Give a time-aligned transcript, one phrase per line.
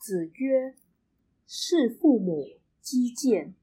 [0.00, 0.74] 子曰
[1.46, 2.48] ：“事父母
[2.80, 3.54] 积谏，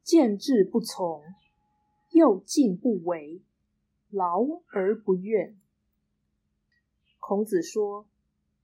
[0.00, 1.24] 见志不从，
[2.12, 3.42] 又敬不为，
[4.10, 5.58] 劳而不怨。”
[7.18, 8.06] 孔子说：“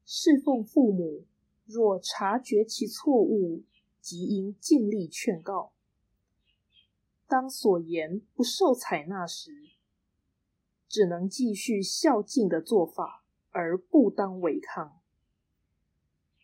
[0.06, 1.26] 侍奉父母，
[1.66, 3.64] 若察觉其错误，
[4.00, 5.72] 即应尽力劝告；
[7.26, 9.70] 当所言不受采纳时，
[10.86, 14.98] 只能继续孝敬的做法，而不当违抗。”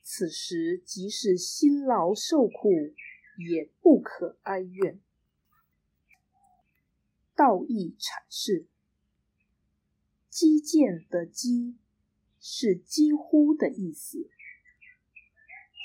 [0.09, 2.95] 此时，即使辛劳受苦，
[3.39, 5.01] 也不可哀怨。
[7.35, 8.69] 道义阐释：
[10.31, 11.77] 击剑的击
[12.39, 14.31] 是几乎的意思，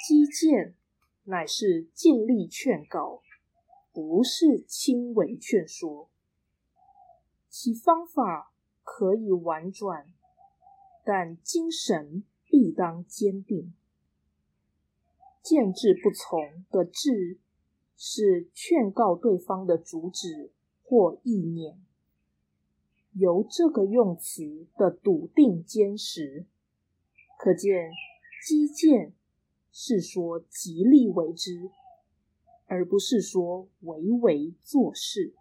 [0.05, 0.75] 击剑
[1.23, 3.23] 乃是尽力劝告，
[3.91, 6.11] 不是轻微劝说。
[7.49, 8.53] 其方法
[8.83, 10.13] 可以婉转，
[11.03, 13.73] 但精神必当坚定。
[15.41, 17.39] 见志不从的志，
[17.97, 20.51] 是劝告对方的主旨
[20.83, 21.81] 或意念。
[23.13, 26.45] 由这个用词的笃定坚实，
[27.37, 27.91] 可见
[28.45, 29.13] 击剑
[29.71, 31.69] 是说极力为之，
[32.67, 35.33] 而不是说唯唯做事。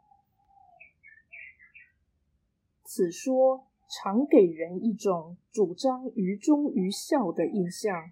[2.83, 8.11] 此说常给人一种主张于忠于孝的印象。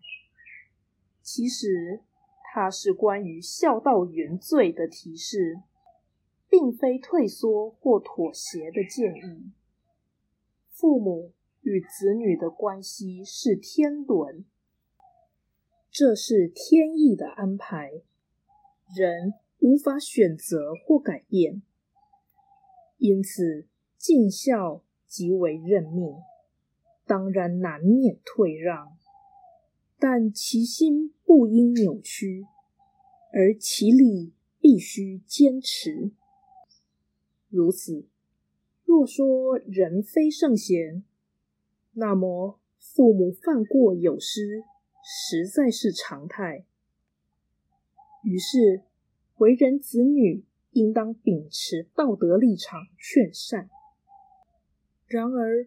[1.30, 2.00] 其实，
[2.42, 5.60] 它是关于孝道原罪的提示，
[6.48, 9.52] 并非退缩或妥协的建议。
[10.70, 14.46] 父母与子女的关系是天伦，
[15.90, 18.00] 这是天意的安排，
[18.96, 21.60] 人无法选择或改变。
[22.96, 23.66] 因此，
[23.98, 26.14] 尽孝即为认命，
[27.04, 28.97] 当然难免退让。
[29.98, 32.46] 但其心不应扭曲，
[33.32, 36.12] 而其理必须坚持。
[37.48, 38.06] 如此，
[38.84, 41.02] 若说人非圣贤，
[41.94, 44.62] 那么父母犯过有失，
[45.02, 46.64] 实在是常态。
[48.22, 48.82] 于是，
[49.38, 53.68] 为人子女应当秉持道德立场劝善。
[55.06, 55.66] 然而，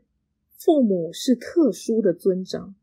[0.55, 2.75] 父母是特殊的尊长。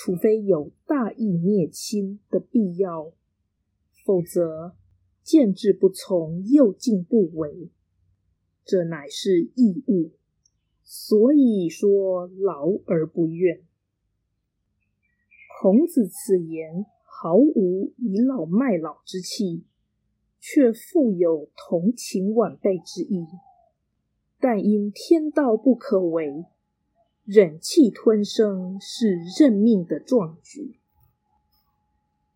[0.00, 3.12] 除非有大义灭亲的必要，
[4.04, 4.76] 否则
[5.24, 7.68] 见志不从，又敬不为，
[8.64, 10.12] 这乃是义务。
[10.84, 13.64] 所以说劳而不怨。
[15.60, 19.64] 孔子此言毫无倚老卖老之气，
[20.38, 23.26] 却富有同情晚辈之意。
[24.38, 26.44] 但因天道不可违。
[27.28, 30.80] 忍气吞声是认命的壮举。